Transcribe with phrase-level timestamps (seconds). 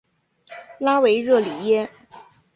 [0.79, 1.91] 拉维热里耶。